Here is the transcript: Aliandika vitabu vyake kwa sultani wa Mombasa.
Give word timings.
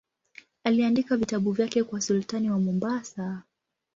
Aliandika 0.63 1.17
vitabu 1.17 1.51
vyake 1.51 1.83
kwa 1.83 2.01
sultani 2.01 2.49
wa 2.51 2.59
Mombasa. 2.59 3.43